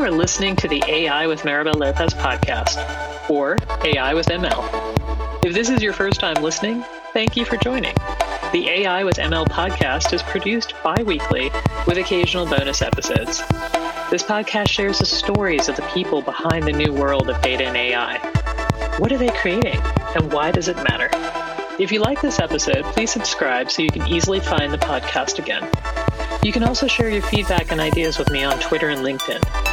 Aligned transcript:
You 0.00 0.06
are 0.06 0.10
listening 0.10 0.56
to 0.56 0.66
the 0.66 0.82
AI 0.88 1.26
with 1.26 1.42
Maribel 1.42 1.74
Lopez 1.74 2.14
podcast, 2.14 3.28
or 3.28 3.58
AI 3.84 4.14
with 4.14 4.28
ML. 4.28 5.44
If 5.44 5.52
this 5.52 5.68
is 5.68 5.82
your 5.82 5.92
first 5.92 6.20
time 6.20 6.42
listening, 6.42 6.82
thank 7.12 7.36
you 7.36 7.44
for 7.44 7.58
joining. 7.58 7.94
The 8.50 8.66
AI 8.66 9.04
with 9.04 9.18
ML 9.18 9.46
podcast 9.48 10.14
is 10.14 10.22
produced 10.22 10.72
bi 10.82 11.02
weekly 11.02 11.50
with 11.86 11.98
occasional 11.98 12.46
bonus 12.46 12.80
episodes. 12.80 13.46
This 14.10 14.22
podcast 14.22 14.70
shares 14.70 15.00
the 15.00 15.04
stories 15.04 15.68
of 15.68 15.76
the 15.76 15.86
people 15.92 16.22
behind 16.22 16.66
the 16.66 16.72
new 16.72 16.94
world 16.94 17.28
of 17.28 17.42
data 17.42 17.66
and 17.66 17.76
AI. 17.76 18.16
What 18.96 19.12
are 19.12 19.18
they 19.18 19.28
creating, 19.28 19.82
and 20.14 20.32
why 20.32 20.50
does 20.50 20.68
it 20.68 20.78
matter? 20.78 21.10
If 21.78 21.92
you 21.92 22.00
like 22.00 22.22
this 22.22 22.40
episode, 22.40 22.86
please 22.86 23.10
subscribe 23.10 23.70
so 23.70 23.82
you 23.82 23.90
can 23.90 24.08
easily 24.08 24.40
find 24.40 24.72
the 24.72 24.78
podcast 24.78 25.38
again. 25.38 25.68
You 26.42 26.52
can 26.52 26.62
also 26.62 26.86
share 26.86 27.10
your 27.10 27.20
feedback 27.20 27.70
and 27.70 27.82
ideas 27.82 28.18
with 28.18 28.30
me 28.30 28.44
on 28.44 28.58
Twitter 28.60 28.88
and 28.88 29.02
LinkedIn. 29.02 29.69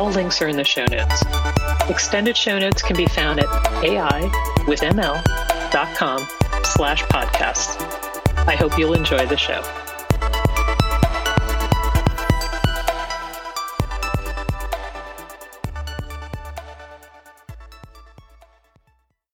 All 0.00 0.10
links 0.12 0.40
are 0.40 0.48
in 0.48 0.56
the 0.56 0.64
show 0.64 0.86
notes. 0.86 1.22
Extended 1.90 2.34
show 2.34 2.58
notes 2.58 2.80
can 2.80 2.96
be 2.96 3.04
found 3.04 3.38
at 3.38 3.44
aiwithml.com 3.84 4.66
slash 6.64 7.02
podcasts. 7.02 7.76
I 8.48 8.56
hope 8.56 8.78
you'll 8.78 8.94
enjoy 8.94 9.26
the 9.26 9.36
show. 9.36 9.60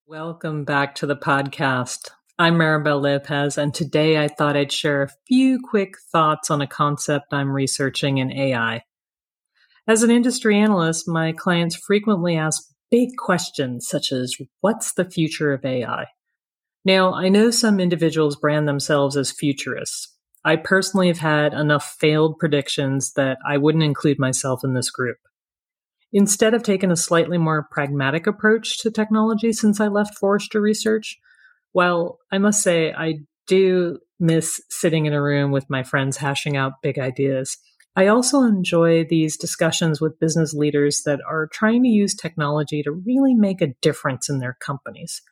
Welcome 0.09 0.65
back 0.65 0.97
to 0.97 1.07
the 1.07 1.15
podcast. 1.15 2.11
I'm 2.41 2.57
Maribel 2.57 3.01
Lopez, 3.01 3.57
and 3.57 3.73
today 3.73 4.19
I 4.19 4.27
thought 4.27 4.57
I'd 4.57 4.73
share 4.73 5.03
a 5.03 5.11
few 5.29 5.61
quick 5.63 5.95
thoughts 6.11 6.51
on 6.51 6.61
a 6.61 6.67
concept 6.67 7.27
I'm 7.33 7.53
researching 7.53 8.19
in 8.19 8.33
AI. 8.33 8.83
As 9.89 10.03
an 10.03 10.11
industry 10.11 10.59
analyst, 10.59 11.07
my 11.07 11.33
clients 11.33 11.77
frequently 11.77 12.37
ask 12.37 12.63
big 12.91 13.11
questions 13.17 13.87
such 13.89 14.11
as 14.11 14.37
what's 14.61 14.95
the 14.95 15.05
future 15.05 15.53
of 15.53 15.65
AI? 15.65 16.07
Now, 16.85 17.15
I 17.15 17.29
know 17.29 17.51
some 17.51 17.79
individuals 17.79 18.37
brand 18.37 18.67
themselves 18.69 19.17
as 19.17 19.31
futurists. 19.31 20.13
I 20.45 20.57
personally 20.57 21.09
have 21.09 21.19
had 21.19 21.55
enough 21.55 21.97
failed 22.01 22.39
predictions 22.39 23.13
that 23.15 23.39
I 23.47 23.59
wouldn't 23.59 23.85
include 23.85 24.19
myself 24.19 24.61
in 24.65 24.75
this 24.75 24.91
group. 24.91 25.19
Instead 26.13 26.55
of 26.55 26.63
taking 26.63 26.91
a 26.91 26.97
slightly 26.97 27.39
more 27.39 27.67
pragmatic 27.71 28.27
approach 28.27 28.79
to 28.79 28.91
technology 28.91 29.53
since 29.53 29.81
I 29.81 29.89
left 29.89 30.19
Forrester 30.19 30.61
Research, 30.61 31.19
well, 31.75 32.19
I 32.31 32.39
must 32.39 32.63
say 32.63 32.93
I 32.93 33.21
do 33.47 33.99
miss 34.19 34.61
sitting 34.71 35.07
in 35.07 35.13
a 35.13 35.23
room 35.23 35.51
with 35.51 35.69
my 35.69 35.83
friends 35.83 36.17
hashing 36.17 36.57
out 36.57 36.81
big 36.83 36.99
ideas. 36.99 37.59
I 37.99 38.09
also 38.09 38.43
enjoy 38.43 39.05
these 39.05 39.39
discussions 39.39 40.03
with 40.03 40.21
business 40.21 40.53
leaders 40.53 41.03
that 41.07 41.21
are 41.27 41.49
trying 41.51 41.83
to 41.83 41.89
use 41.89 42.15
technology 42.15 42.83
to 42.83 42.93
really 42.93 43.35
make 43.35 43.63
a 43.63 43.75
difference 43.81 44.29
in 44.29 44.39
their 44.39 44.59
companies. 44.61 45.23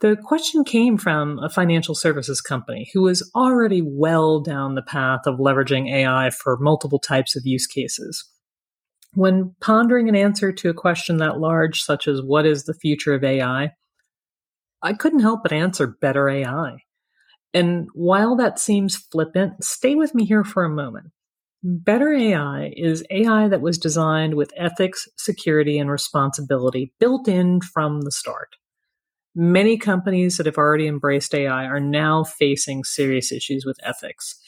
The 0.00 0.16
question 0.16 0.64
came 0.64 0.98
from 0.98 1.38
a 1.38 1.48
financial 1.48 1.94
services 1.94 2.40
company 2.40 2.90
who 2.92 3.02
was 3.02 3.30
already 3.36 3.82
well 3.82 4.40
down 4.40 4.74
the 4.74 4.82
path 4.82 5.20
of 5.26 5.38
leveraging 5.38 5.88
AI 5.88 6.30
for 6.30 6.58
multiple 6.58 6.98
types 6.98 7.36
of 7.36 7.46
use 7.46 7.68
cases. 7.68 8.28
When 9.14 9.54
pondering 9.60 10.08
an 10.08 10.16
answer 10.16 10.52
to 10.52 10.70
a 10.70 10.74
question 10.74 11.18
that 11.18 11.38
large, 11.38 11.82
such 11.82 12.08
as 12.08 12.20
what 12.20 12.46
is 12.46 12.64
the 12.64 12.74
future 12.74 13.14
of 13.14 13.22
AI, 13.22 13.70
I 14.82 14.92
couldn't 14.92 15.20
help 15.20 15.44
but 15.44 15.52
answer 15.52 15.86
better 15.86 16.28
AI. 16.28 16.78
And 17.54 17.86
while 17.94 18.34
that 18.36 18.58
seems 18.58 18.96
flippant, 18.96 19.62
stay 19.62 19.94
with 19.94 20.16
me 20.16 20.24
here 20.24 20.42
for 20.42 20.64
a 20.64 20.68
moment. 20.68 21.12
Better 21.66 22.12
AI 22.12 22.74
is 22.76 23.02
AI 23.10 23.48
that 23.48 23.62
was 23.62 23.78
designed 23.78 24.34
with 24.34 24.52
ethics, 24.54 25.08
security, 25.16 25.78
and 25.78 25.90
responsibility 25.90 26.92
built 27.00 27.26
in 27.26 27.62
from 27.62 28.02
the 28.02 28.12
start. 28.12 28.56
Many 29.34 29.78
companies 29.78 30.36
that 30.36 30.44
have 30.44 30.58
already 30.58 30.86
embraced 30.86 31.34
AI 31.34 31.64
are 31.64 31.80
now 31.80 32.22
facing 32.22 32.84
serious 32.84 33.32
issues 33.32 33.64
with 33.64 33.78
ethics. 33.82 34.38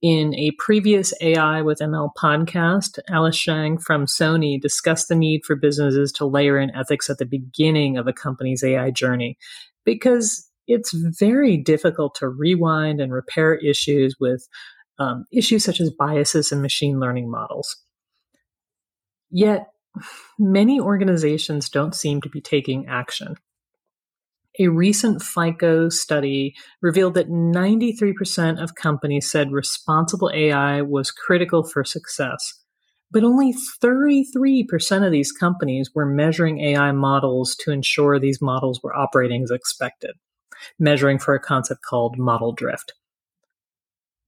In 0.00 0.34
a 0.34 0.52
previous 0.58 1.12
AI 1.20 1.60
with 1.60 1.80
ML 1.80 2.08
podcast, 2.18 2.98
Alice 3.10 3.36
Xiang 3.36 3.78
from 3.78 4.06
Sony 4.06 4.58
discussed 4.58 5.08
the 5.08 5.14
need 5.14 5.42
for 5.44 5.54
businesses 5.54 6.10
to 6.12 6.24
layer 6.24 6.58
in 6.58 6.74
ethics 6.74 7.10
at 7.10 7.18
the 7.18 7.26
beginning 7.26 7.98
of 7.98 8.06
a 8.06 8.14
company's 8.14 8.64
AI 8.64 8.90
journey 8.90 9.36
because 9.84 10.48
it's 10.66 10.92
very 10.92 11.58
difficult 11.58 12.14
to 12.14 12.30
rewind 12.30 12.98
and 12.98 13.12
repair 13.12 13.56
issues 13.56 14.16
with 14.18 14.48
um, 14.98 15.24
issues 15.32 15.64
such 15.64 15.80
as 15.80 15.90
biases 15.90 16.52
in 16.52 16.62
machine 16.62 17.00
learning 17.00 17.30
models. 17.30 17.76
Yet, 19.30 19.68
many 20.38 20.80
organizations 20.80 21.68
don't 21.68 21.94
seem 21.94 22.20
to 22.22 22.28
be 22.28 22.40
taking 22.40 22.86
action. 22.86 23.36
A 24.58 24.68
recent 24.68 25.22
FICO 25.22 25.88
study 25.88 26.54
revealed 26.82 27.14
that 27.14 27.30
93% 27.30 28.62
of 28.62 28.74
companies 28.74 29.30
said 29.30 29.50
responsible 29.50 30.30
AI 30.34 30.82
was 30.82 31.10
critical 31.10 31.62
for 31.62 31.84
success, 31.84 32.60
but 33.10 33.24
only 33.24 33.54
33% 33.82 35.06
of 35.06 35.12
these 35.12 35.32
companies 35.32 35.90
were 35.94 36.04
measuring 36.04 36.60
AI 36.60 36.92
models 36.92 37.56
to 37.56 37.70
ensure 37.70 38.18
these 38.18 38.42
models 38.42 38.80
were 38.82 38.94
operating 38.94 39.42
as 39.42 39.50
expected, 39.50 40.16
measuring 40.78 41.18
for 41.18 41.34
a 41.34 41.40
concept 41.40 41.80
called 41.82 42.18
model 42.18 42.52
drift. 42.52 42.92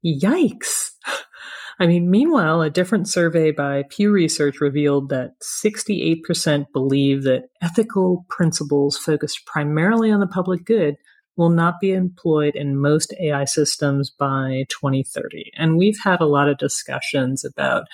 Yikes! 0.05 0.91
I 1.79 1.87
mean, 1.87 2.09
meanwhile, 2.09 2.63
a 2.63 2.71
different 2.71 3.09
survey 3.09 3.51
by 3.51 3.85
Pew 3.91 4.13
Research 4.13 4.61
revealed 4.61 5.09
that 5.09 5.33
68% 5.43 6.67
believe 6.73 7.25
that 7.25 7.49
ethical 7.63 8.25
principles 8.29 8.97
focused 8.97 9.45
primarily 9.45 10.13
on 10.13 10.21
the 10.21 10.27
public 10.27 10.65
good 10.65 10.97
will 11.37 11.51
not 11.51 11.81
be 11.81 11.93
employed 11.93 12.55
in 12.55 12.77
most 12.77 13.13
AI 13.21 13.45
systems 13.45 14.11
by 14.11 14.65
2030. 14.69 15.51
And 15.57 15.77
we've 15.77 15.99
had 16.03 16.21
a 16.21 16.27
lot 16.27 16.49
of 16.49 16.59
discussions 16.59 17.45
about 17.45 17.85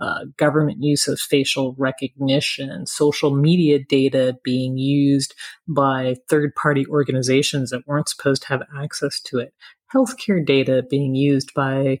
uh, 0.00 0.24
government 0.36 0.82
use 0.82 1.08
of 1.08 1.18
facial 1.18 1.74
recognition, 1.76 2.86
social 2.86 3.34
media 3.34 3.78
data 3.78 4.36
being 4.44 4.76
used 4.76 5.34
by 5.66 6.16
third 6.28 6.54
party 6.54 6.86
organizations 6.86 7.70
that 7.70 7.86
weren't 7.86 8.08
supposed 8.08 8.42
to 8.42 8.48
have 8.48 8.62
access 8.80 9.20
to 9.20 9.38
it, 9.38 9.52
healthcare 9.94 10.44
data 10.44 10.84
being 10.88 11.14
used 11.14 11.52
by 11.54 11.98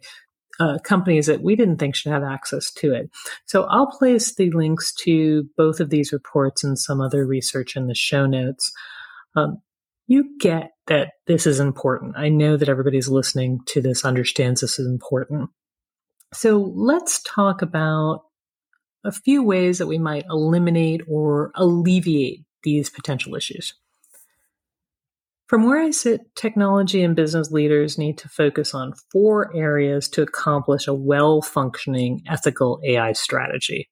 uh, 0.60 0.78
companies 0.84 1.26
that 1.26 1.42
we 1.42 1.54
didn't 1.54 1.78
think 1.78 1.94
should 1.94 2.12
have 2.12 2.24
access 2.24 2.70
to 2.72 2.92
it. 2.92 3.10
So 3.46 3.64
I'll 3.64 3.90
place 3.90 4.34
the 4.34 4.50
links 4.50 4.92
to 5.00 5.48
both 5.56 5.80
of 5.80 5.90
these 5.90 6.12
reports 6.12 6.64
and 6.64 6.78
some 6.78 7.00
other 7.00 7.24
research 7.24 7.76
in 7.76 7.86
the 7.86 7.94
show 7.94 8.26
notes. 8.26 8.72
Um, 9.36 9.58
you 10.08 10.36
get 10.40 10.72
that 10.86 11.10
this 11.26 11.46
is 11.46 11.60
important. 11.60 12.14
I 12.16 12.30
know 12.30 12.56
that 12.56 12.68
everybody's 12.68 13.08
listening 13.08 13.60
to 13.66 13.80
this 13.80 14.04
understands 14.04 14.62
this 14.62 14.78
is 14.78 14.86
important. 14.88 15.50
So 16.32 16.72
let's 16.74 17.22
talk 17.22 17.62
about 17.62 18.22
a 19.04 19.12
few 19.12 19.42
ways 19.42 19.78
that 19.78 19.86
we 19.86 19.98
might 19.98 20.24
eliminate 20.28 21.02
or 21.06 21.52
alleviate 21.54 22.44
these 22.64 22.90
potential 22.90 23.34
issues. 23.34 23.74
From 25.46 25.66
where 25.66 25.80
I 25.80 25.90
sit, 25.90 26.34
technology 26.34 27.02
and 27.02 27.16
business 27.16 27.50
leaders 27.50 27.96
need 27.96 28.18
to 28.18 28.28
focus 28.28 28.74
on 28.74 28.92
four 29.12 29.54
areas 29.56 30.08
to 30.10 30.22
accomplish 30.22 30.86
a 30.86 30.94
well 30.94 31.40
functioning 31.40 32.22
ethical 32.26 32.80
AI 32.84 33.12
strategy. 33.12 33.88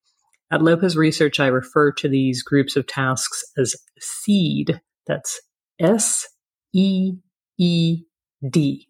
At 0.51 0.63
Lopez 0.63 0.97
Research, 0.97 1.41
I 1.41 1.47
refer 1.47 1.93
to 1.93 2.09
these 2.09 2.43
groups 2.43 2.77
of 2.77 2.87
tasks 2.87 3.43
as 3.57 3.75
SEED. 3.99 4.81
That's 5.07 5.41
S 5.81 6.27
E 6.73 7.13
E 7.59 8.03
D. 8.49 8.89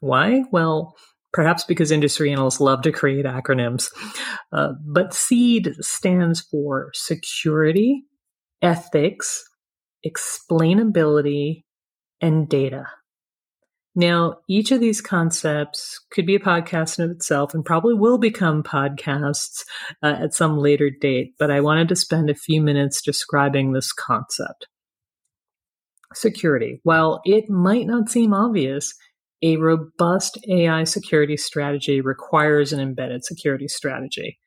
Why? 0.00 0.44
Well, 0.52 0.96
perhaps 1.32 1.64
because 1.64 1.90
industry 1.90 2.32
analysts 2.32 2.60
love 2.60 2.82
to 2.82 2.92
create 2.92 3.24
acronyms. 3.24 3.90
Uh, 4.52 4.72
but 4.84 5.14
SEED 5.14 5.74
stands 5.80 6.40
for 6.40 6.90
security, 6.94 8.04
ethics, 8.62 9.44
explainability, 10.06 11.64
and 12.20 12.48
data. 12.48 12.86
Now, 13.94 14.36
each 14.48 14.70
of 14.70 14.80
these 14.80 15.00
concepts 15.00 16.00
could 16.12 16.24
be 16.24 16.36
a 16.36 16.40
podcast 16.40 17.00
in 17.00 17.10
itself 17.10 17.52
and 17.52 17.64
probably 17.64 17.94
will 17.94 18.18
become 18.18 18.62
podcasts 18.62 19.64
uh, 20.04 20.14
at 20.20 20.34
some 20.34 20.56
later 20.56 20.88
date, 20.88 21.34
but 21.36 21.50
I 21.50 21.60
wanted 21.60 21.88
to 21.88 21.96
spend 21.96 22.30
a 22.30 22.34
few 22.34 22.60
minutes 22.62 23.02
describing 23.02 23.72
this 23.72 23.92
concept. 23.92 24.68
Security. 26.14 26.80
While 26.84 27.20
it 27.24 27.50
might 27.50 27.86
not 27.86 28.08
seem 28.08 28.32
obvious, 28.32 28.94
a 29.42 29.56
robust 29.56 30.38
AI 30.48 30.84
security 30.84 31.36
strategy 31.36 32.00
requires 32.00 32.72
an 32.72 32.80
embedded 32.80 33.24
security 33.24 33.68
strategy. 33.68 34.38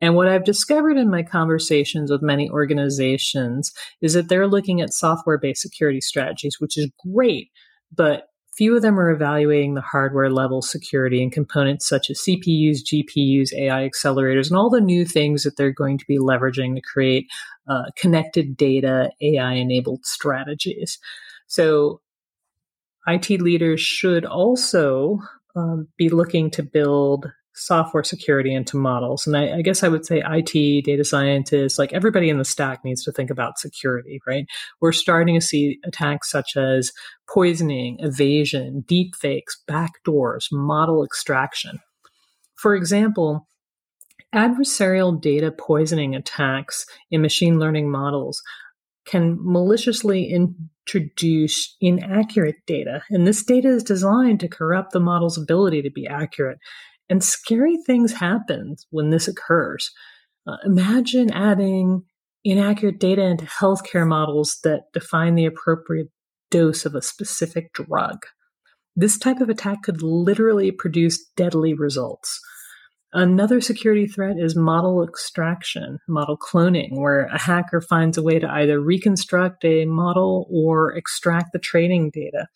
And 0.00 0.16
what 0.16 0.26
I've 0.26 0.44
discovered 0.44 0.96
in 0.96 1.10
my 1.10 1.22
conversations 1.22 2.10
with 2.10 2.22
many 2.22 2.50
organizations 2.50 3.72
is 4.00 4.14
that 4.14 4.28
they're 4.28 4.48
looking 4.48 4.80
at 4.80 4.92
software 4.92 5.38
based 5.38 5.62
security 5.62 6.00
strategies, 6.00 6.56
which 6.58 6.76
is 6.76 6.90
great. 7.12 7.50
But 7.94 8.24
few 8.56 8.76
of 8.76 8.82
them 8.82 8.98
are 8.98 9.10
evaluating 9.10 9.74
the 9.74 9.80
hardware 9.80 10.30
level 10.30 10.62
security 10.62 11.22
and 11.22 11.32
components 11.32 11.88
such 11.88 12.10
as 12.10 12.20
CPUs, 12.20 12.80
GPUs, 12.84 13.52
AI 13.54 13.88
accelerators, 13.88 14.48
and 14.48 14.56
all 14.56 14.70
the 14.70 14.80
new 14.80 15.04
things 15.04 15.42
that 15.42 15.56
they're 15.56 15.72
going 15.72 15.98
to 15.98 16.04
be 16.06 16.18
leveraging 16.18 16.74
to 16.74 16.82
create 16.82 17.26
uh, 17.68 17.84
connected 17.96 18.56
data, 18.56 19.10
AI 19.20 19.52
enabled 19.52 20.04
strategies. 20.04 20.98
So, 21.46 22.00
IT 23.06 23.40
leaders 23.40 23.80
should 23.80 24.24
also 24.24 25.18
um, 25.56 25.88
be 25.96 26.08
looking 26.08 26.50
to 26.52 26.62
build 26.62 27.26
software 27.54 28.04
security 28.04 28.54
into 28.54 28.76
models. 28.76 29.26
And 29.26 29.36
I, 29.36 29.58
I, 29.58 29.62
guess 29.62 29.82
I 29.82 29.88
would 29.88 30.06
say 30.06 30.22
IT, 30.24 30.84
data 30.84 31.04
scientists, 31.04 31.78
like 31.78 31.92
everybody 31.92 32.30
in 32.30 32.38
the 32.38 32.44
stack 32.44 32.84
needs 32.84 33.04
to 33.04 33.12
think 33.12 33.30
about 33.30 33.58
security, 33.58 34.20
right? 34.26 34.46
We're 34.80 34.92
starting 34.92 35.34
to 35.34 35.46
see 35.46 35.78
attacks 35.84 36.30
such 36.30 36.56
as 36.56 36.92
poisoning, 37.28 37.98
evasion, 38.00 38.84
deep 38.86 39.14
fakes, 39.16 39.60
backdoors, 39.68 40.46
model 40.50 41.04
extraction. 41.04 41.78
For 42.54 42.74
example, 42.74 43.48
adversarial 44.34 45.20
data 45.20 45.52
poisoning 45.52 46.14
attacks 46.14 46.86
in 47.10 47.20
machine 47.20 47.58
learning 47.58 47.90
models 47.90 48.42
can 49.04 49.36
maliciously 49.40 50.32
introduce 50.32 51.76
inaccurate 51.80 52.56
data. 52.66 53.02
And 53.10 53.26
this 53.26 53.42
data 53.44 53.68
is 53.68 53.82
designed 53.82 54.40
to 54.40 54.48
corrupt 54.48 54.92
the 54.92 55.00
model's 55.00 55.36
ability 55.36 55.82
to 55.82 55.90
be 55.90 56.06
accurate. 56.06 56.58
And 57.08 57.22
scary 57.22 57.76
things 57.76 58.12
happen 58.12 58.76
when 58.90 59.10
this 59.10 59.28
occurs. 59.28 59.90
Uh, 60.46 60.56
imagine 60.64 61.30
adding 61.30 62.04
inaccurate 62.44 62.98
data 62.98 63.22
into 63.22 63.44
healthcare 63.44 64.06
models 64.06 64.58
that 64.64 64.92
define 64.92 65.34
the 65.34 65.46
appropriate 65.46 66.08
dose 66.50 66.84
of 66.84 66.94
a 66.94 67.02
specific 67.02 67.72
drug. 67.72 68.24
This 68.94 69.18
type 69.18 69.40
of 69.40 69.48
attack 69.48 69.82
could 69.82 70.02
literally 70.02 70.70
produce 70.70 71.24
deadly 71.36 71.74
results. 71.74 72.40
Another 73.14 73.60
security 73.60 74.06
threat 74.06 74.36
is 74.38 74.56
model 74.56 75.02
extraction, 75.04 75.98
model 76.08 76.38
cloning, 76.38 76.98
where 76.98 77.26
a 77.26 77.38
hacker 77.38 77.82
finds 77.82 78.16
a 78.16 78.22
way 78.22 78.38
to 78.38 78.50
either 78.50 78.80
reconstruct 78.80 79.64
a 79.64 79.84
model 79.84 80.46
or 80.50 80.94
extract 80.96 81.52
the 81.52 81.58
training 81.58 82.10
data. 82.12 82.46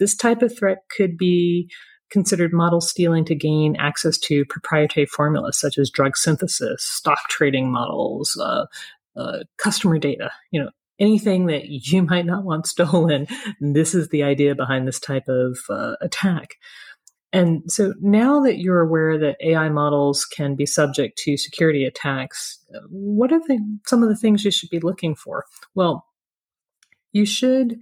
This 0.00 0.16
type 0.16 0.42
of 0.42 0.56
threat 0.56 0.78
could 0.96 1.16
be 1.16 1.70
considered 2.10 2.52
model 2.52 2.80
stealing 2.80 3.24
to 3.24 3.34
gain 3.34 3.76
access 3.76 4.18
to 4.18 4.44
proprietary 4.46 5.06
formulas 5.06 5.58
such 5.58 5.78
as 5.78 5.90
drug 5.90 6.16
synthesis, 6.16 6.84
stock 6.84 7.28
trading 7.28 7.70
models, 7.70 8.36
uh, 8.40 8.66
uh, 9.16 9.38
customer 9.58 9.98
data, 9.98 10.30
you 10.50 10.62
know, 10.62 10.70
anything 10.98 11.46
that 11.46 11.68
you 11.68 12.02
might 12.10 12.26
not 12.26 12.44
want 12.44 12.66
stolen. 12.66 13.26
This 13.60 13.94
is 13.94 14.08
the 14.08 14.22
idea 14.22 14.54
behind 14.54 14.86
this 14.86 15.00
type 15.00 15.28
of 15.28 15.58
uh, 15.68 15.94
attack. 16.00 16.56
And 17.32 17.62
so 17.70 17.94
now 18.00 18.40
that 18.40 18.58
you're 18.58 18.80
aware 18.80 19.16
that 19.16 19.36
AI 19.40 19.68
models 19.68 20.24
can 20.24 20.56
be 20.56 20.66
subject 20.66 21.16
to 21.18 21.36
security 21.36 21.84
attacks, 21.84 22.58
what 22.88 23.32
are 23.32 23.38
the, 23.46 23.60
some 23.86 24.02
of 24.02 24.08
the 24.08 24.16
things 24.16 24.44
you 24.44 24.50
should 24.50 24.70
be 24.70 24.80
looking 24.80 25.14
for? 25.14 25.44
Well, 25.74 26.04
you 27.12 27.24
should 27.24 27.76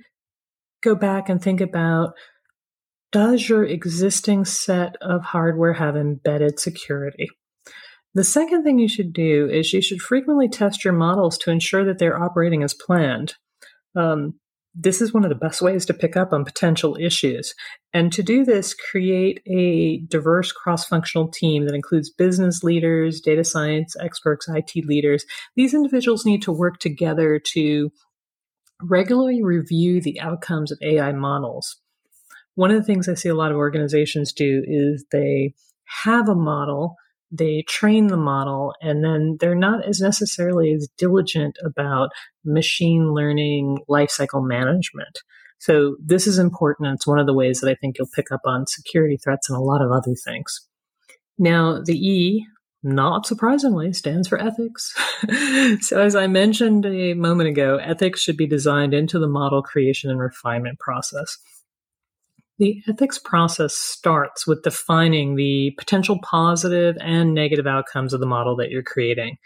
go 0.82 0.94
back 0.94 1.30
and 1.30 1.42
think 1.42 1.62
about 1.62 2.12
does 3.12 3.48
your 3.48 3.64
existing 3.64 4.44
set 4.44 4.96
of 5.00 5.22
hardware 5.22 5.74
have 5.74 5.96
embedded 5.96 6.58
security? 6.58 7.28
The 8.14 8.24
second 8.24 8.64
thing 8.64 8.78
you 8.78 8.88
should 8.88 9.12
do 9.12 9.48
is 9.48 9.72
you 9.72 9.82
should 9.82 10.00
frequently 10.00 10.48
test 10.48 10.84
your 10.84 10.94
models 10.94 11.38
to 11.38 11.50
ensure 11.50 11.84
that 11.84 11.98
they're 11.98 12.20
operating 12.20 12.62
as 12.62 12.74
planned. 12.74 13.34
Um, 13.94 14.34
this 14.74 15.00
is 15.00 15.12
one 15.12 15.24
of 15.24 15.28
the 15.28 15.34
best 15.34 15.60
ways 15.60 15.86
to 15.86 15.94
pick 15.94 16.16
up 16.16 16.32
on 16.32 16.44
potential 16.44 16.96
issues. 17.00 17.54
And 17.92 18.12
to 18.12 18.22
do 18.22 18.44
this, 18.44 18.74
create 18.74 19.40
a 19.46 19.98
diverse 20.08 20.52
cross 20.52 20.86
functional 20.86 21.28
team 21.28 21.66
that 21.66 21.74
includes 21.74 22.10
business 22.10 22.62
leaders, 22.62 23.20
data 23.20 23.44
science 23.44 23.96
experts, 24.00 24.48
IT 24.48 24.86
leaders. 24.86 25.24
These 25.56 25.74
individuals 25.74 26.24
need 26.24 26.42
to 26.42 26.52
work 26.52 26.78
together 26.78 27.40
to 27.52 27.90
regularly 28.80 29.42
review 29.42 30.00
the 30.00 30.20
outcomes 30.20 30.70
of 30.70 30.78
AI 30.82 31.12
models 31.12 31.76
one 32.58 32.72
of 32.72 32.76
the 32.76 32.82
things 32.82 33.08
I 33.08 33.14
see 33.14 33.28
a 33.28 33.36
lot 33.36 33.52
of 33.52 33.56
organizations 33.56 34.32
do 34.32 34.64
is 34.66 35.04
they 35.12 35.54
have 36.02 36.28
a 36.28 36.34
model, 36.34 36.96
they 37.30 37.62
train 37.68 38.08
the 38.08 38.16
model, 38.16 38.74
and 38.82 39.04
then 39.04 39.36
they're 39.38 39.54
not 39.54 39.86
as 39.86 40.00
necessarily 40.00 40.72
as 40.72 40.88
diligent 40.98 41.56
about 41.64 42.08
machine 42.44 43.14
learning 43.14 43.78
lifecycle 43.88 44.44
management. 44.44 45.20
So 45.60 45.94
this 46.04 46.26
is 46.26 46.36
important. 46.36 46.92
It's 46.94 47.06
one 47.06 47.20
of 47.20 47.26
the 47.26 47.32
ways 47.32 47.60
that 47.60 47.70
I 47.70 47.76
think 47.76 47.96
you'll 47.96 48.08
pick 48.12 48.32
up 48.32 48.40
on 48.44 48.66
security 48.66 49.18
threats 49.22 49.48
and 49.48 49.56
a 49.56 49.62
lot 49.62 49.80
of 49.80 49.92
other 49.92 50.16
things. 50.24 50.66
Now, 51.38 51.80
the 51.80 51.94
E, 51.94 52.44
not 52.82 53.24
surprisingly, 53.24 53.92
stands 53.92 54.26
for 54.26 54.36
ethics. 54.36 54.92
so, 55.86 56.00
as 56.00 56.16
I 56.16 56.26
mentioned 56.26 56.86
a 56.86 57.14
moment 57.14 57.50
ago, 57.50 57.76
ethics 57.76 58.20
should 58.20 58.36
be 58.36 58.48
designed 58.48 58.94
into 58.94 59.20
the 59.20 59.28
model 59.28 59.62
creation 59.62 60.10
and 60.10 60.18
refinement 60.18 60.80
process. 60.80 61.38
The 62.58 62.82
ethics 62.88 63.18
process 63.18 63.74
starts 63.74 64.46
with 64.46 64.62
defining 64.62 65.36
the 65.36 65.72
potential 65.78 66.18
positive 66.22 66.96
and 67.00 67.32
negative 67.32 67.66
outcomes 67.66 68.12
of 68.12 68.20
the 68.20 68.26
model 68.26 68.56
that 68.56 68.70
you're 68.70 68.82
creating. 68.82 69.36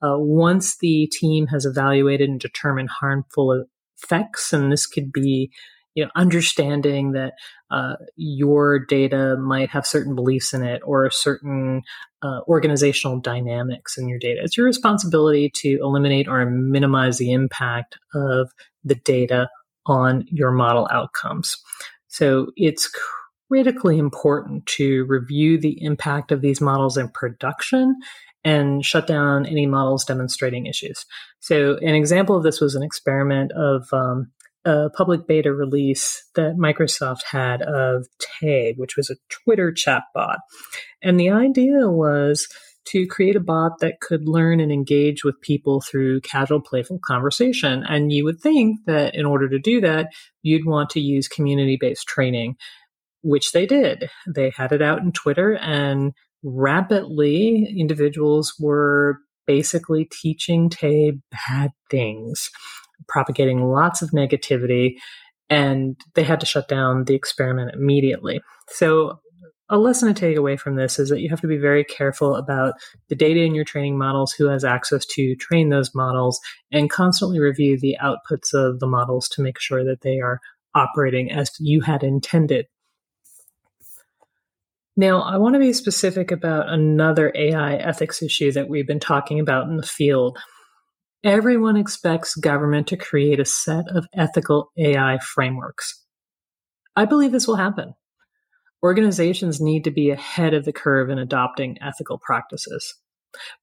Uh, 0.00 0.18
once 0.18 0.76
the 0.78 1.08
team 1.12 1.46
has 1.48 1.64
evaluated 1.64 2.28
and 2.28 2.40
determined 2.40 2.90
harmful 2.90 3.64
effects, 3.96 4.52
and 4.52 4.70
this 4.70 4.86
could 4.86 5.12
be 5.12 5.50
you 5.94 6.04
know, 6.04 6.10
understanding 6.16 7.12
that 7.12 7.34
uh, 7.70 7.96
your 8.16 8.78
data 8.78 9.36
might 9.36 9.70
have 9.70 9.86
certain 9.86 10.14
beliefs 10.14 10.54
in 10.54 10.62
it 10.62 10.80
or 10.84 11.10
certain 11.10 11.82
uh, 12.22 12.40
organizational 12.48 13.20
dynamics 13.20 13.98
in 13.98 14.08
your 14.08 14.18
data. 14.18 14.40
It's 14.42 14.56
your 14.56 14.66
responsibility 14.66 15.50
to 15.56 15.78
eliminate 15.82 16.28
or 16.28 16.44
minimize 16.46 17.18
the 17.18 17.32
impact 17.32 17.98
of 18.14 18.50
the 18.84 18.94
data 18.94 19.48
on 19.84 20.24
your 20.28 20.50
model 20.50 20.88
outcomes. 20.90 21.56
So 22.12 22.48
it's 22.56 22.90
critically 23.48 23.98
important 23.98 24.66
to 24.66 25.04
review 25.06 25.58
the 25.58 25.82
impact 25.82 26.30
of 26.30 26.42
these 26.42 26.60
models 26.60 26.98
in 26.98 27.08
production 27.08 27.96
and 28.44 28.84
shut 28.84 29.06
down 29.06 29.46
any 29.46 29.66
models 29.66 30.04
demonstrating 30.04 30.66
issues. 30.66 31.06
So 31.40 31.78
an 31.78 31.94
example 31.94 32.36
of 32.36 32.42
this 32.42 32.60
was 32.60 32.74
an 32.74 32.82
experiment 32.82 33.52
of 33.52 33.88
um, 33.94 34.30
a 34.66 34.90
public 34.90 35.26
beta 35.26 35.54
release 35.54 36.22
that 36.34 36.56
Microsoft 36.56 37.22
had 37.24 37.62
of 37.62 38.06
Tay, 38.18 38.74
which 38.76 38.94
was 38.96 39.08
a 39.08 39.16
Twitter 39.30 39.72
chatbot. 39.72 40.36
And 41.02 41.18
the 41.18 41.30
idea 41.30 41.88
was 41.88 42.46
to 42.86 43.06
create 43.06 43.36
a 43.36 43.40
bot 43.40 43.78
that 43.80 44.00
could 44.00 44.28
learn 44.28 44.60
and 44.60 44.72
engage 44.72 45.24
with 45.24 45.40
people 45.40 45.80
through 45.80 46.20
casual, 46.20 46.60
playful 46.60 46.98
conversation. 47.04 47.84
And 47.88 48.12
you 48.12 48.24
would 48.24 48.40
think 48.40 48.80
that 48.86 49.14
in 49.14 49.24
order 49.24 49.48
to 49.48 49.58
do 49.58 49.80
that, 49.80 50.08
you'd 50.42 50.66
want 50.66 50.90
to 50.90 51.00
use 51.00 51.28
community 51.28 51.78
based 51.80 52.06
training, 52.06 52.56
which 53.22 53.52
they 53.52 53.66
did. 53.66 54.10
They 54.26 54.50
had 54.50 54.72
it 54.72 54.82
out 54.82 55.00
in 55.00 55.12
Twitter, 55.12 55.56
and 55.56 56.12
rapidly, 56.42 57.72
individuals 57.78 58.54
were 58.58 59.18
basically 59.46 60.08
teaching 60.10 60.68
Tay 60.68 61.12
bad 61.30 61.70
things, 61.90 62.50
propagating 63.08 63.64
lots 63.64 64.02
of 64.02 64.10
negativity. 64.10 64.94
And 65.50 65.96
they 66.14 66.22
had 66.22 66.40
to 66.40 66.46
shut 66.46 66.66
down 66.66 67.04
the 67.04 67.14
experiment 67.14 67.74
immediately. 67.74 68.40
So 68.68 69.20
a 69.68 69.78
lesson 69.78 70.12
to 70.12 70.14
take 70.14 70.36
away 70.36 70.56
from 70.56 70.76
this 70.76 70.98
is 70.98 71.08
that 71.08 71.20
you 71.20 71.30
have 71.30 71.40
to 71.40 71.46
be 71.46 71.56
very 71.56 71.84
careful 71.84 72.36
about 72.36 72.74
the 73.08 73.14
data 73.14 73.40
in 73.40 73.54
your 73.54 73.64
training 73.64 73.96
models, 73.96 74.32
who 74.32 74.46
has 74.48 74.64
access 74.64 75.06
to 75.06 75.34
train 75.36 75.70
those 75.70 75.94
models, 75.94 76.40
and 76.70 76.90
constantly 76.90 77.40
review 77.40 77.78
the 77.78 77.96
outputs 78.02 78.52
of 78.52 78.80
the 78.80 78.86
models 78.86 79.28
to 79.30 79.42
make 79.42 79.58
sure 79.58 79.84
that 79.84 80.02
they 80.02 80.20
are 80.20 80.40
operating 80.74 81.30
as 81.30 81.50
you 81.58 81.80
had 81.80 82.02
intended. 82.02 82.66
Now, 84.96 85.22
I 85.22 85.38
want 85.38 85.54
to 85.54 85.58
be 85.58 85.72
specific 85.72 86.30
about 86.30 86.68
another 86.68 87.32
AI 87.34 87.76
ethics 87.76 88.22
issue 88.22 88.52
that 88.52 88.68
we've 88.68 88.86
been 88.86 89.00
talking 89.00 89.40
about 89.40 89.68
in 89.68 89.78
the 89.78 89.82
field. 89.82 90.38
Everyone 91.24 91.76
expects 91.76 92.34
government 92.34 92.88
to 92.88 92.96
create 92.96 93.40
a 93.40 93.44
set 93.46 93.86
of 93.88 94.06
ethical 94.12 94.70
AI 94.76 95.18
frameworks. 95.18 96.04
I 96.94 97.06
believe 97.06 97.32
this 97.32 97.46
will 97.46 97.56
happen 97.56 97.94
organizations 98.82 99.60
need 99.60 99.84
to 99.84 99.90
be 99.90 100.10
ahead 100.10 100.54
of 100.54 100.64
the 100.64 100.72
curve 100.72 101.10
in 101.10 101.18
adopting 101.18 101.78
ethical 101.80 102.18
practices. 102.18 102.94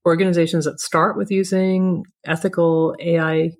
Organizations 0.05 0.65
that 0.65 0.79
start 0.79 1.17
with 1.17 1.29
using 1.29 2.03
ethical 2.25 2.95
AI 2.99 3.51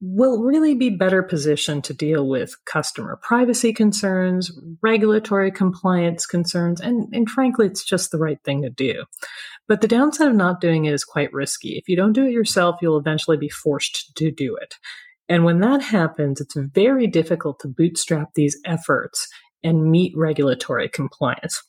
will 0.00 0.42
really 0.42 0.74
be 0.74 0.90
better 0.90 1.22
positioned 1.22 1.82
to 1.82 1.92
deal 1.92 2.28
with 2.28 2.54
customer 2.64 3.18
privacy 3.20 3.72
concerns, 3.72 4.52
regulatory 4.80 5.50
compliance 5.50 6.24
concerns, 6.24 6.80
and, 6.80 7.08
and 7.12 7.28
frankly, 7.28 7.66
it's 7.66 7.84
just 7.84 8.10
the 8.10 8.18
right 8.18 8.38
thing 8.44 8.62
to 8.62 8.70
do. 8.70 9.04
But 9.66 9.80
the 9.80 9.88
downside 9.88 10.28
of 10.28 10.36
not 10.36 10.60
doing 10.60 10.84
it 10.84 10.94
is 10.94 11.04
quite 11.04 11.32
risky. 11.32 11.76
If 11.76 11.88
you 11.88 11.96
don't 11.96 12.12
do 12.12 12.24
it 12.24 12.32
yourself, 12.32 12.76
you'll 12.80 12.98
eventually 12.98 13.36
be 13.36 13.48
forced 13.48 14.14
to 14.16 14.30
do 14.30 14.56
it. 14.56 14.76
And 15.28 15.44
when 15.44 15.60
that 15.60 15.82
happens, 15.82 16.40
it's 16.40 16.56
very 16.56 17.06
difficult 17.06 17.60
to 17.60 17.68
bootstrap 17.68 18.30
these 18.34 18.58
efforts 18.64 19.28
and 19.62 19.90
meet 19.90 20.12
regulatory 20.16 20.88
compliance. 20.88 21.62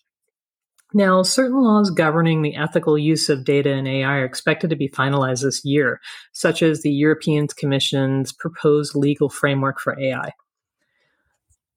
Now, 0.93 1.21
certain 1.21 1.61
laws 1.61 1.91
governing 1.91 2.41
the 2.41 2.55
ethical 2.55 2.97
use 2.97 3.29
of 3.29 3.45
data 3.45 3.71
and 3.71 3.87
AI 3.87 4.17
are 4.17 4.25
expected 4.25 4.71
to 4.71 4.75
be 4.75 4.89
finalized 4.89 5.43
this 5.43 5.63
year, 5.63 6.01
such 6.33 6.63
as 6.63 6.81
the 6.81 6.91
European 6.91 7.47
Commission's 7.47 8.33
proposed 8.33 8.95
legal 8.95 9.29
framework 9.29 9.79
for 9.79 9.99
AI. 9.99 10.33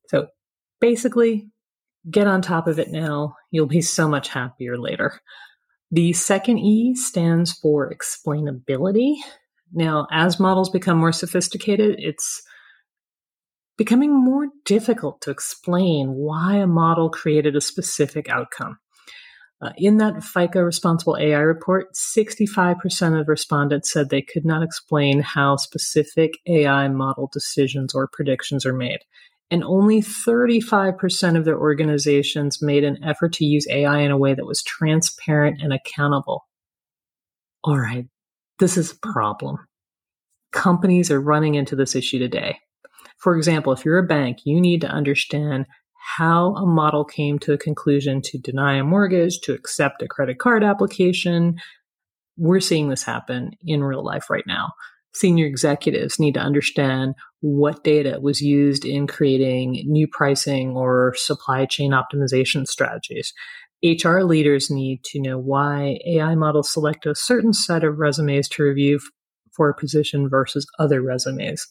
So 0.09 0.29
basically, 0.81 1.51
get 2.11 2.27
on 2.27 2.41
top 2.41 2.67
of 2.67 2.79
it 2.79 2.91
now. 2.91 3.37
You'll 3.51 3.67
be 3.67 3.83
so 3.83 4.09
much 4.09 4.29
happier 4.29 4.79
later. 4.79 5.21
The 5.91 6.15
second 6.15 6.59
E 6.59 6.95
stands 6.95 7.53
for 7.53 7.93
explainability. 7.93 9.17
Now, 9.75 10.07
as 10.11 10.41
models 10.41 10.71
become 10.71 10.97
more 10.97 11.13
sophisticated, 11.13 11.97
it's 11.99 12.43
becoming 13.77 14.13
more 14.13 14.49
difficult 14.65 15.21
to 15.23 15.31
explain 15.31 16.09
why 16.15 16.57
a 16.57 16.67
model 16.67 17.11
created 17.11 17.57
a 17.57 17.61
specific 17.61 18.29
outcome. 18.29 18.79
Uh, 19.63 19.71
in 19.77 19.99
that 19.99 20.25
FICO 20.25 20.61
Responsible 20.61 21.17
AI 21.17 21.39
report, 21.39 21.95
65% 21.95 23.21
of 23.21 23.29
respondents 23.29 23.93
said 23.93 24.11
they 24.11 24.21
could 24.23 24.45
not 24.45 24.65
explain 24.65 25.21
how 25.21 25.55
specific 25.55 26.33
AI 26.47 26.89
model 26.89 27.31
decisions 27.33 27.95
or 27.95 28.09
predictions 28.09 28.67
are 28.67 28.73
made. 28.73 28.99
And 29.53 29.63
only 29.63 30.01
35% 30.01 31.39
of 31.39 31.45
their 31.45 31.59
organizations 31.59 32.61
made 32.61 32.83
an 32.83 33.05
effort 33.05 33.35
to 33.35 33.45
use 33.45 33.69
AI 33.69 34.01
in 34.01 34.11
a 34.11 34.19
way 34.19 34.35
that 34.35 34.47
was 34.47 34.63
transparent 34.63 35.63
and 35.63 35.73
accountable. 35.73 36.49
All 37.63 37.79
right, 37.79 38.07
this 38.59 38.77
is 38.77 38.91
a 38.91 39.13
problem. 39.13 39.59
Companies 40.51 41.11
are 41.11 41.21
running 41.21 41.55
into 41.55 41.77
this 41.77 41.95
issue 41.95 42.19
today. 42.19 42.59
For 43.19 43.37
example, 43.37 43.73
if 43.73 43.85
you're 43.85 43.99
a 43.99 44.07
bank, 44.07 44.39
you 44.45 44.61
need 44.61 44.81
to 44.81 44.89
understand 44.89 45.67
how 46.17 46.55
a 46.57 46.67
model 46.67 47.05
came 47.05 47.39
to 47.41 47.53
a 47.53 47.59
conclusion 47.59 48.21
to 48.23 48.39
deny 48.39 48.77
a 48.77 48.85
mortgage, 48.85 49.41
to 49.43 49.53
accept 49.53 50.03
a 50.03 50.09
credit 50.09 50.39
card 50.39 50.65
application. 50.65 51.57
We're 52.37 52.61
seeing 52.61 52.89
this 52.89 53.05
happen 53.05 53.53
in 53.65 53.85
real 53.85 54.05
life 54.05 54.29
right 54.29 54.45
now. 54.47 54.73
Senior 55.15 55.47
executives 55.47 56.19
need 56.19 56.35
to 56.35 56.41
understand 56.41 57.15
what 57.41 57.85
data 57.85 58.19
was 58.21 58.41
used 58.41 58.85
in 58.85 59.07
creating 59.07 59.85
new 59.87 60.09
pricing 60.09 60.71
or 60.71 61.15
supply 61.17 61.67
chain 61.67 61.93
optimization 61.93 62.67
strategies. 62.67 63.33
HR 63.85 64.21
leaders 64.21 64.71
need 64.71 65.05
to 65.05 65.21
know 65.21 65.39
why 65.39 65.99
AI 66.07 66.35
models 66.35 66.73
select 66.73 67.05
a 67.05 67.15
certain 67.15 67.53
set 67.53 67.85
of 67.85 67.99
resumes 67.99 68.49
to 68.51 68.63
review 68.63 69.01
for 69.55 69.69
a 69.69 69.75
position 69.75 70.29
versus 70.29 70.67
other 70.79 71.03
resumes 71.03 71.67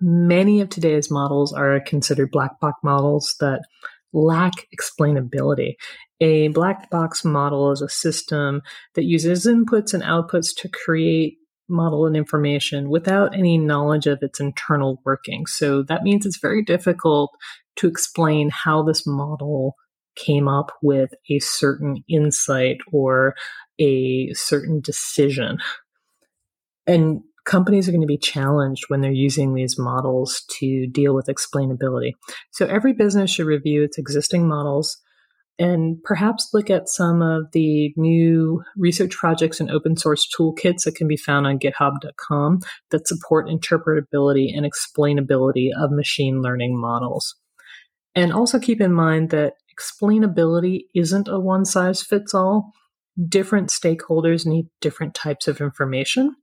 many 0.00 0.60
of 0.60 0.68
today's 0.68 1.10
models 1.10 1.52
are 1.52 1.80
considered 1.80 2.30
black 2.30 2.58
box 2.60 2.78
models 2.82 3.34
that 3.40 3.62
lack 4.12 4.66
explainability. 4.74 5.74
A 6.20 6.48
black 6.48 6.90
box 6.90 7.24
model 7.24 7.72
is 7.72 7.82
a 7.82 7.88
system 7.88 8.62
that 8.94 9.04
uses 9.04 9.46
inputs 9.46 9.94
and 9.94 10.02
outputs 10.02 10.54
to 10.58 10.68
create 10.68 11.38
model 11.68 12.06
and 12.06 12.16
information 12.16 12.90
without 12.90 13.34
any 13.34 13.56
knowledge 13.56 14.06
of 14.06 14.18
its 14.22 14.40
internal 14.40 15.00
working. 15.04 15.46
So 15.46 15.82
that 15.84 16.02
means 16.02 16.26
it's 16.26 16.40
very 16.40 16.62
difficult 16.62 17.30
to 17.76 17.86
explain 17.86 18.50
how 18.50 18.82
this 18.82 19.06
model 19.06 19.76
came 20.16 20.48
up 20.48 20.72
with 20.82 21.14
a 21.30 21.38
certain 21.38 22.02
insight 22.08 22.78
or 22.92 23.34
a 23.78 24.32
certain 24.34 24.80
decision. 24.80 25.58
And 26.86 27.22
companies 27.44 27.88
are 27.88 27.92
going 27.92 28.00
to 28.00 28.06
be 28.06 28.18
challenged 28.18 28.84
when 28.88 29.00
they're 29.00 29.12
using 29.12 29.54
these 29.54 29.78
models 29.78 30.42
to 30.58 30.86
deal 30.86 31.14
with 31.14 31.26
explainability. 31.26 32.12
So 32.52 32.66
every 32.66 32.92
business 32.92 33.30
should 33.30 33.46
review 33.46 33.82
its 33.82 33.98
existing 33.98 34.48
models 34.48 34.98
and 35.60 36.02
perhaps 36.04 36.48
look 36.54 36.70
at 36.70 36.88
some 36.88 37.20
of 37.20 37.52
the 37.52 37.92
new 37.94 38.62
research 38.78 39.14
projects 39.14 39.60
and 39.60 39.70
open 39.70 39.94
source 39.94 40.26
toolkits 40.26 40.84
that 40.84 40.94
can 40.94 41.06
be 41.06 41.18
found 41.18 41.46
on 41.46 41.58
github.com 41.58 42.60
that 42.90 43.06
support 43.06 43.46
interpretability 43.46 44.56
and 44.56 44.64
explainability 44.64 45.68
of 45.78 45.90
machine 45.90 46.40
learning 46.40 46.80
models. 46.80 47.36
And 48.14 48.32
also 48.32 48.58
keep 48.58 48.80
in 48.80 48.94
mind 48.94 49.28
that 49.30 49.52
explainability 49.78 50.84
isn't 50.94 51.28
a 51.28 51.38
one 51.38 51.66
size 51.66 52.02
fits 52.02 52.32
all. 52.32 52.72
Different 53.28 53.68
stakeholders 53.68 54.46
need 54.46 54.66
different 54.80 55.14
types 55.14 55.46
of 55.46 55.60
information. 55.60 56.36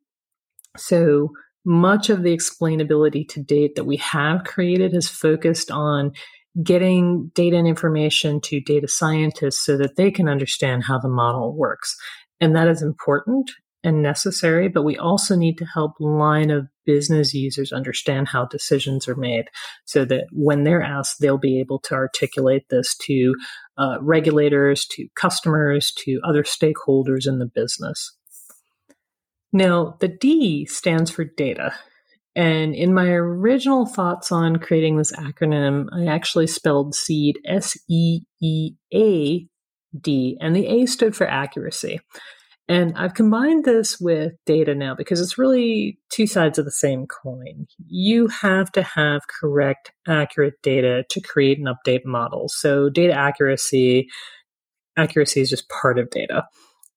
So 0.77 1.29
much 1.65 2.10
of 2.10 2.24
the 2.24 2.36
explainability 2.36 3.27
to 3.29 3.43
date 3.43 3.75
that 3.75 3.84
we 3.84 3.98
have 3.98 4.46
created 4.46 4.93
has 4.93 5.10
focused 5.10 5.69
on 5.69 6.13
getting 6.63 7.29
data 7.36 7.57
and 7.57 7.67
information 7.67 8.41
to 8.41 8.60
data 8.62 8.88
scientists 8.88 9.65
so 9.65 9.77
that 9.77 9.96
they 9.96 10.10
can 10.10 10.27
understand 10.27 10.84
how 10.84 10.98
the 10.98 11.10
model 11.10 11.55
works. 11.55 11.96
And 12.39 12.55
that 12.55 12.67
is 12.67 12.81
important 12.81 13.51
and 13.84 14.01
necessary, 14.01 14.67
but 14.67 14.84
we 14.84 14.98
also 14.98 15.36
need 15.36 15.57
to 15.57 15.65
help 15.65 15.93
line 16.00 16.50
of 16.50 16.67
business 16.86 17.34
users 17.34 17.72
understand 17.72 18.27
how 18.27 18.46
decisions 18.46 19.07
are 19.07 19.15
made 19.15 19.46
so 19.86 20.03
that 20.05 20.25
when 20.31 20.63
they're 20.63 20.81
asked, 20.81 21.17
they'll 21.19 21.38
be 21.38 21.60
able 21.60 21.79
to 21.79 21.93
articulate 21.93 22.63
this 22.69 22.96
to 22.98 23.36
uh, 23.77 23.98
regulators, 24.01 24.86
to 24.88 25.07
customers, 25.15 25.91
to 25.91 26.19
other 26.24 26.43
stakeholders 26.43 27.27
in 27.27 27.39
the 27.39 27.46
business. 27.46 28.15
Now, 29.54 29.96
the 30.00 30.08
D 30.08 30.66
stands 30.66 31.12
for 31.12 31.24
data. 31.24 31.74
And 32.36 32.75
in 32.75 32.94
my 32.94 33.08
original 33.08 33.88
thoughts 33.88 34.32
on 34.32 34.58
creating 34.58 34.98
this 34.98 35.12
acronym, 35.12 35.88
I 35.92 36.06
actually 36.06 36.48
spelled 36.48 36.94
seed 36.94 37.39
S 37.46 37.77
E 37.89 38.22
E 38.42 38.74
A 38.94 39.48
D, 40.00 40.38
and 40.39 40.56
the 40.56 40.68
A 40.68 40.86
stood 40.86 41.16
for 41.16 41.27
accuracy. 41.27 42.00
And 42.70 42.94
I've 42.98 43.13
combined 43.13 43.63
this 43.63 43.98
with 44.00 44.34
data 44.46 44.75
now 44.75 44.94
because 44.94 45.22
it's 45.22 45.38
really 45.38 46.00
two 46.12 46.27
sides 46.27 46.60
of 46.60 46.66
the 46.66 46.72
same 46.72 47.08
coin. 47.08 47.66
You 47.88 48.27
have 48.27 48.72
to 48.74 48.84
have 48.84 49.22
correct, 49.27 49.94
accurate 50.06 50.56
data 50.62 51.06
to 51.10 51.22
create 51.22 51.60
and 51.60 51.68
update 51.68 52.06
models. 52.06 52.56
So 52.58 52.89
data 52.89 53.13
accuracy, 53.13 54.10
accuracy 54.98 55.42
is 55.42 55.50
just 55.50 55.70
part 55.70 55.98
of 55.98 56.10
data 56.10 56.46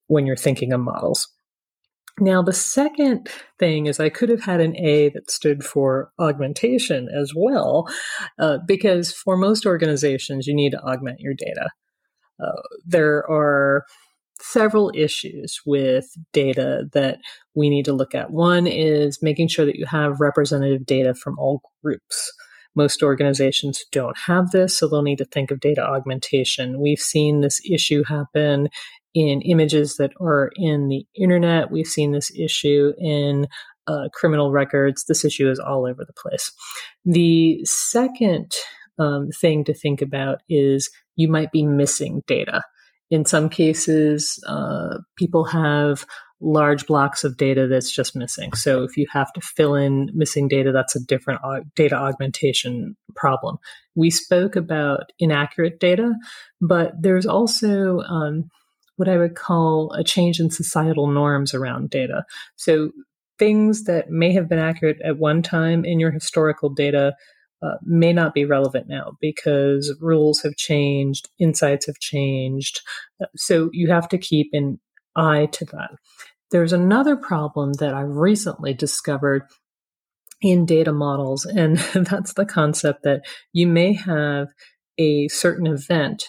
when 0.09 0.27
you're 0.27 0.37
thinking 0.37 0.73
of 0.73 0.81
models. 0.81 1.29
Now, 2.21 2.43
the 2.43 2.53
second 2.53 3.29
thing 3.59 3.87
is 3.87 3.99
I 3.99 4.11
could 4.11 4.29
have 4.29 4.43
had 4.43 4.61
an 4.61 4.77
A 4.77 5.09
that 5.11 5.31
stood 5.31 5.65
for 5.65 6.13
augmentation 6.19 7.09
as 7.09 7.33
well, 7.35 7.89
uh, 8.39 8.59
because 8.67 9.13
for 9.13 9.37
most 9.37 9.65
organizations, 9.65 10.47
you 10.47 10.55
need 10.55 10.73
to 10.73 10.83
augment 10.83 11.21
your 11.21 11.35
data. 11.35 11.71
Uh, 12.39 12.61
there 12.87 13.29
are 13.31 13.85
several 14.41 14.91
issues 14.95 15.61
with 15.67 16.07
data 16.33 16.85
that 16.93 17.19
we 17.55 17.69
need 17.69 17.85
to 17.87 17.93
look 17.93 18.15
at. 18.15 18.31
One 18.31 18.67
is 18.67 19.19
making 19.23 19.49
sure 19.49 19.67
that 19.67 19.77
you 19.77 19.87
have 19.87 20.21
representative 20.21 20.87
data 20.87 21.15
from 21.15 21.39
all 21.39 21.63
groups. 21.83 22.33
Most 22.77 23.03
organizations 23.03 23.85
don't 23.91 24.17
have 24.27 24.51
this, 24.53 24.77
so 24.79 24.89
they'll 24.89 25.03
need 25.03 25.19
to 25.19 25.25
think 25.25 25.51
of 25.51 25.61
data 25.61 25.83
augmentation. 25.83 26.81
We've 26.81 27.01
seen 27.01 27.41
this 27.41 27.61
issue 27.69 28.05
happen 28.05 28.69
in 29.15 29.43
images 29.43 29.97
that 29.97 30.13
are 30.21 30.51
in 30.57 30.89
the 30.89 31.05
internet. 31.15 31.71
We've 31.71 31.87
seen 31.87 32.13
this 32.13 32.31
issue 32.37 32.93
in 32.99 33.49
uh, 33.87 34.09
criminal 34.15 34.53
records. 34.53 35.05
This 35.05 35.25
issue 35.25 35.51
is 35.51 35.59
all 35.59 35.87
over 35.87 36.05
the 36.05 36.13
place. 36.13 36.53
The 37.05 37.65
second 37.65 38.53
um, 38.99 39.31
thing 39.31 39.65
to 39.65 39.75
think 39.75 40.03
about 40.03 40.43
is 40.49 40.91
you 41.17 41.29
might 41.29 41.51
be 41.51 41.65
missing 41.65 42.23
data. 42.27 42.63
In 43.11 43.25
some 43.25 43.49
cases, 43.49 44.43
uh, 44.47 44.99
people 45.17 45.45
have 45.45 46.07
large 46.41 46.87
blocks 46.87 47.23
of 47.23 47.37
data 47.37 47.67
that's 47.67 47.91
just 47.91 48.17
missing. 48.17 48.53
So 48.55 48.83
if 48.83 48.97
you 48.97 49.07
have 49.13 49.33
to 49.35 49.41
fill 49.41 49.75
in 49.75 50.11
missing 50.15 50.49
data, 50.49 50.73
that's 50.73 50.97
a 50.97 51.05
different 51.05 51.41
data 51.77 51.97
augmentation 51.97 52.97
problem. 53.15 53.59
We 53.95 54.11
spoke 54.11 54.57
about 54.57 55.13
inaccurate 55.19 55.81
data, 55.81 56.15
but 56.61 56.93
there's 56.99 57.27
also 57.27 57.99
um, 58.01 58.49
what 59.01 59.09
I 59.09 59.17
would 59.17 59.35
call 59.35 59.93
a 59.93 60.05
change 60.05 60.41
in 60.41 60.51
societal 60.51 61.07
norms 61.07 61.55
around 61.55 61.89
data. 61.89 62.27
So 62.57 62.91
things 63.39 63.85
that 63.85 64.11
may 64.11 64.31
have 64.35 64.47
been 64.47 64.59
accurate 64.59 65.01
at 65.03 65.17
one 65.17 65.41
time 65.41 65.87
in 65.87 65.99
your 65.99 66.11
historical 66.11 66.69
data 66.69 67.15
uh, 67.63 67.77
may 67.83 68.13
not 68.13 68.35
be 68.35 68.45
relevant 68.45 68.89
now 68.89 69.13
because 69.19 69.97
rules 70.03 70.43
have 70.43 70.55
changed, 70.57 71.31
insights 71.39 71.87
have 71.87 71.99
changed. 71.99 72.83
Uh, 73.23 73.27
so 73.37 73.71
you 73.73 73.89
have 73.91 74.07
to 74.11 74.19
keep 74.19 74.51
an 74.53 74.79
eye 75.17 75.47
to 75.53 75.65
that. 75.65 75.93
There's 76.51 76.75
another 76.75 77.17
problem 77.17 77.73
that 77.75 77.95
I've 77.95 78.11
recently 78.11 78.75
discovered 78.75 79.45
in 80.43 80.67
data 80.67 80.93
models, 80.93 81.47
and 81.47 81.79
that's 81.95 82.35
the 82.35 82.45
concept 82.45 83.05
that 83.05 83.23
you 83.55 83.67
may 83.67 83.95
have 83.95 84.49
a 84.99 85.29
certain 85.29 85.67
event 85.67 86.27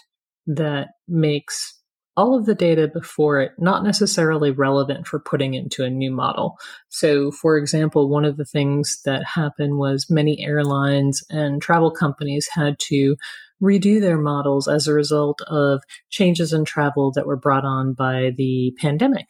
that 0.47 0.91
makes 1.09 1.80
all 2.17 2.37
of 2.37 2.45
the 2.45 2.55
data 2.55 2.87
before 2.87 3.39
it 3.39 3.53
not 3.57 3.83
necessarily 3.83 4.51
relevant 4.51 5.07
for 5.07 5.19
putting 5.19 5.53
into 5.53 5.83
a 5.83 5.89
new 5.89 6.11
model. 6.11 6.57
So, 6.89 7.31
for 7.31 7.57
example, 7.57 8.09
one 8.09 8.25
of 8.25 8.37
the 8.37 8.45
things 8.45 9.01
that 9.05 9.23
happened 9.25 9.77
was 9.77 10.09
many 10.09 10.43
airlines 10.43 11.23
and 11.29 11.61
travel 11.61 11.91
companies 11.91 12.49
had 12.51 12.77
to 12.79 13.15
redo 13.61 14.01
their 14.01 14.17
models 14.17 14.67
as 14.67 14.87
a 14.87 14.93
result 14.93 15.41
of 15.47 15.83
changes 16.09 16.51
in 16.51 16.65
travel 16.65 17.11
that 17.11 17.27
were 17.27 17.37
brought 17.37 17.63
on 17.65 17.93
by 17.93 18.31
the 18.35 18.75
pandemic. 18.79 19.29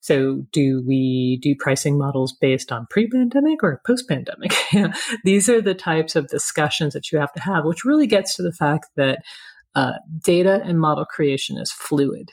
So, 0.00 0.46
do 0.52 0.84
we 0.86 1.40
do 1.42 1.56
pricing 1.58 1.98
models 1.98 2.32
based 2.32 2.70
on 2.70 2.86
pre 2.88 3.08
pandemic 3.08 3.64
or 3.64 3.82
post 3.84 4.08
pandemic? 4.08 4.54
These 5.24 5.48
are 5.48 5.60
the 5.60 5.74
types 5.74 6.14
of 6.14 6.28
discussions 6.28 6.94
that 6.94 7.10
you 7.10 7.18
have 7.18 7.32
to 7.32 7.40
have, 7.40 7.64
which 7.64 7.84
really 7.84 8.06
gets 8.06 8.36
to 8.36 8.44
the 8.44 8.52
fact 8.52 8.86
that 8.94 9.24
uh, 9.76 9.92
data 10.24 10.60
and 10.64 10.80
model 10.80 11.04
creation 11.04 11.56
is 11.58 11.70
fluid 11.70 12.30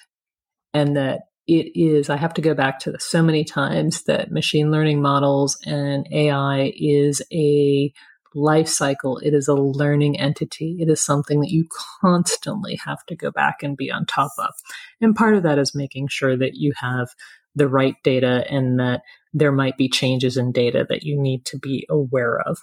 and 0.73 0.97
that 0.97 1.21
it 1.45 1.71
is 1.75 2.09
i 2.09 2.15
have 2.15 2.33
to 2.33 2.41
go 2.41 2.53
back 2.53 2.79
to 2.79 2.91
this 2.91 3.05
so 3.05 3.21
many 3.21 3.43
times 3.43 4.03
that 4.03 4.31
machine 4.31 4.71
learning 4.71 5.01
models 5.01 5.57
and 5.65 6.07
ai 6.11 6.71
is 6.75 7.21
a 7.31 7.93
life 8.35 8.67
cycle. 8.67 9.17
It 9.19 9.33
is 9.33 9.47
a 9.47 9.53
learning 9.53 10.19
entity. 10.19 10.77
It 10.79 10.89
is 10.89 11.03
something 11.03 11.41
that 11.41 11.51
you 11.51 11.67
constantly 12.01 12.79
have 12.83 13.05
to 13.07 13.15
go 13.15 13.31
back 13.31 13.63
and 13.63 13.77
be 13.77 13.91
on 13.91 14.05
top 14.05 14.31
of. 14.37 14.53
And 15.01 15.15
part 15.15 15.35
of 15.35 15.43
that 15.43 15.59
is 15.59 15.75
making 15.75 16.07
sure 16.07 16.37
that 16.37 16.55
you 16.55 16.73
have 16.77 17.09
the 17.55 17.67
right 17.67 17.95
data 18.03 18.45
and 18.49 18.79
that 18.79 19.01
there 19.33 19.51
might 19.51 19.77
be 19.77 19.87
changes 19.87 20.37
in 20.37 20.51
data 20.51 20.85
that 20.89 21.03
you 21.03 21.19
need 21.19 21.45
to 21.45 21.59
be 21.59 21.85
aware 21.89 22.39
of 22.39 22.57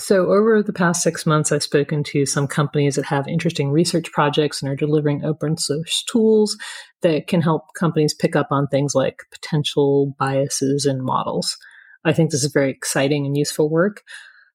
so, 0.00 0.26
over 0.32 0.60
the 0.60 0.72
past 0.72 1.02
six 1.02 1.24
months, 1.24 1.52
I've 1.52 1.62
spoken 1.62 2.02
to 2.04 2.26
some 2.26 2.48
companies 2.48 2.96
that 2.96 3.04
have 3.04 3.28
interesting 3.28 3.70
research 3.70 4.10
projects 4.10 4.60
and 4.60 4.70
are 4.70 4.74
delivering 4.74 5.24
open 5.24 5.56
source 5.56 6.02
tools 6.10 6.56
that 7.02 7.28
can 7.28 7.40
help 7.40 7.74
companies 7.78 8.12
pick 8.12 8.34
up 8.34 8.48
on 8.50 8.66
things 8.66 8.96
like 8.96 9.22
potential 9.30 10.12
biases 10.18 10.84
in 10.84 11.00
models. 11.00 11.56
I 12.04 12.12
think 12.12 12.30
this 12.30 12.42
is 12.42 12.52
very 12.52 12.70
exciting 12.70 13.24
and 13.24 13.36
useful 13.36 13.70
work. 13.70 14.02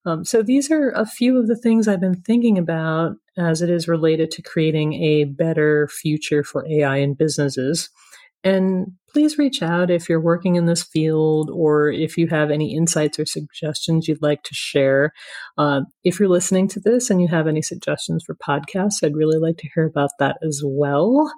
Um, 0.05 0.25
so, 0.25 0.43
these 0.43 0.69
are 0.71 0.89
a 0.89 1.05
few 1.05 1.37
of 1.37 1.47
the 1.47 1.57
things 1.57 1.87
I've 1.87 2.01
been 2.01 2.21
thinking 2.21 2.57
about 2.57 3.13
as 3.37 3.61
it 3.61 3.69
is 3.69 3.87
related 3.87 4.31
to 4.31 4.41
creating 4.41 5.01
a 5.01 5.23
better 5.23 5.87
future 5.87 6.43
for 6.43 6.67
AI 6.67 6.97
in 6.97 7.13
businesses. 7.13 7.89
And 8.43 8.93
please 9.11 9.37
reach 9.37 9.61
out 9.61 9.91
if 9.91 10.07
you're 10.07 10.21
working 10.21 10.55
in 10.55 10.65
this 10.65 10.83
field 10.83 11.49
or 11.53 11.89
if 11.89 12.17
you 12.17 12.27
have 12.27 12.51
any 12.51 12.75
insights 12.75 13.19
or 13.19 13.25
suggestions 13.25 14.07
you'd 14.07 14.21
like 14.21 14.43
to 14.43 14.53
share. 14.53 15.11
Uh, 15.57 15.81
if 16.03 16.19
you're 16.19 16.29
listening 16.29 16.67
to 16.69 16.79
this 16.79 17.09
and 17.09 17.21
you 17.21 17.27
have 17.27 17.47
any 17.47 17.61
suggestions 17.61 18.23
for 18.25 18.35
podcasts, 18.35 19.03
I'd 19.03 19.15
really 19.15 19.39
like 19.39 19.57
to 19.57 19.69
hear 19.73 19.85
about 19.85 20.11
that 20.19 20.37
as 20.41 20.61
well. 20.63 21.31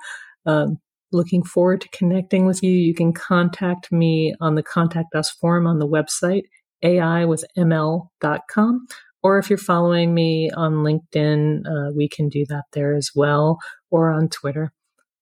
Um, 0.46 0.77
looking 1.12 1.43
forward 1.43 1.81
to 1.81 1.89
connecting 1.89 2.46
with 2.46 2.63
you. 2.63 2.72
You 2.72 2.93
can 2.93 3.13
contact 3.13 3.91
me 3.91 4.36
on 4.39 4.55
the 4.55 4.63
Contact 4.63 5.13
Us 5.15 5.29
form 5.29 5.67
on 5.67 5.79
the 5.79 5.88
website, 5.88 6.43
aiwithml.com. 6.84 8.88
Or 9.24 9.38
if 9.38 9.50
you're 9.50 9.58
following 9.58 10.15
me 10.15 10.50
on 10.51 10.75
LinkedIn, 10.75 11.65
uh, 11.65 11.91
we 11.96 12.10
can 12.10 12.27
do 12.27 12.43
that 12.50 12.63
there 12.74 12.96
as 12.96 13.12
well, 13.13 13.60
or 13.91 14.12
on 14.12 14.29
Twitter. 14.29 14.74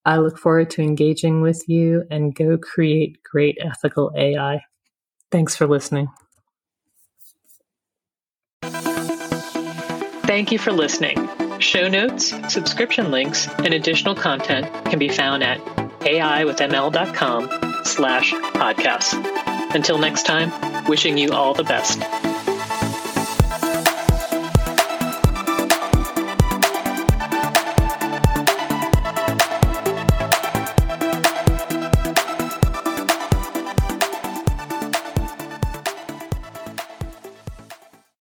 I 0.06 0.18
look 0.18 0.38
forward 0.38 0.70
to 0.72 0.82
engaging 0.82 1.41
with 1.41 1.68
you 1.68 2.03
and 2.10 2.34
go 2.34 2.58
create 2.58 3.22
great 3.24 3.58
ethical 3.62 4.12
AI. 4.15 4.62
Thanks 5.32 5.56
for 5.56 5.68
listening. 5.68 6.08
Thank 10.29 10.51
you 10.51 10.60
for 10.60 10.72
listening. 10.72 11.27
Show 11.60 11.89
notes, 11.89 12.34
subscription 12.51 13.12
links, 13.12 13.48
and 13.58 13.74
additional 13.74 14.15
content 14.15 14.68
can 14.86 15.00
be 15.00 15.10
found 15.10 15.44
at 15.44 15.60
aiwithml.com 16.01 17.84
slash 17.84 18.32
podcast. 18.32 19.75
Until 19.75 19.98
next 19.98 20.25
time, 20.25 20.86
wishing 20.86 21.18
you 21.18 21.32
all 21.32 21.53
the 21.53 21.63
best. 21.63 22.00